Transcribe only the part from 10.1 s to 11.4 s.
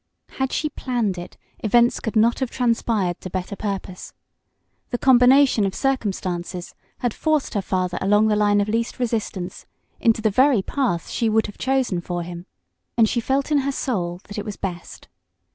the very path she